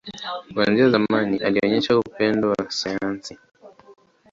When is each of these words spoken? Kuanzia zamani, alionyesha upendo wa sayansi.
Kuanzia 0.53 0.89
zamani, 0.89 1.37
alionyesha 1.37 1.99
upendo 1.99 2.49
wa 2.49 2.71
sayansi. 2.71 3.37